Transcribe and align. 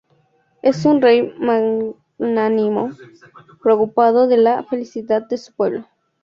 Es 0.63 0.83
un 0.85 0.99
rey 0.99 1.31
magnánimo, 1.37 2.89
preocupado 3.61 4.27
de 4.27 4.37
la 4.37 4.63
felicidad 4.63 5.27
de 5.27 5.37
su 5.37 5.53
pueblo. 5.53 5.85